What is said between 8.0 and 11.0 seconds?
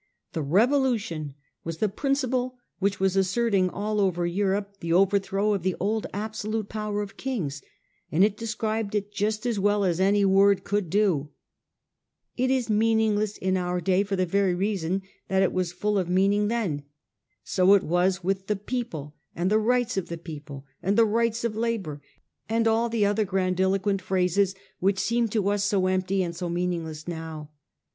and it described it just as well as any word could